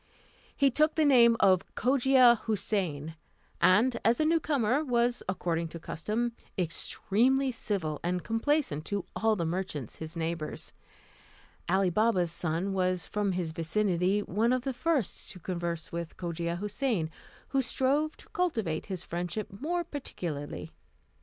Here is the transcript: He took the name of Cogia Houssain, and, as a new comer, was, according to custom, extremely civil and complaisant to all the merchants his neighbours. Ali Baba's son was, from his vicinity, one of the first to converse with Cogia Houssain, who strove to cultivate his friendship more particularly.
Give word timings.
He 0.57 0.71
took 0.71 0.95
the 0.95 1.05
name 1.05 1.37
of 1.39 1.75
Cogia 1.75 2.39
Houssain, 2.45 3.13
and, 3.61 3.99
as 4.03 4.19
a 4.19 4.25
new 4.25 4.39
comer, 4.39 4.83
was, 4.83 5.21
according 5.29 5.67
to 5.67 5.79
custom, 5.79 6.31
extremely 6.57 7.51
civil 7.51 7.99
and 8.03 8.23
complaisant 8.23 8.83
to 8.85 9.05
all 9.15 9.35
the 9.35 9.45
merchants 9.45 9.97
his 9.97 10.17
neighbours. 10.17 10.73
Ali 11.69 11.91
Baba's 11.91 12.31
son 12.31 12.73
was, 12.73 13.05
from 13.05 13.33
his 13.33 13.51
vicinity, 13.51 14.21
one 14.23 14.51
of 14.51 14.63
the 14.63 14.73
first 14.73 15.29
to 15.29 15.39
converse 15.39 15.91
with 15.91 16.17
Cogia 16.17 16.55
Houssain, 16.57 17.11
who 17.49 17.61
strove 17.61 18.17
to 18.17 18.29
cultivate 18.29 18.87
his 18.87 19.03
friendship 19.03 19.49
more 19.61 19.83
particularly. 19.83 20.71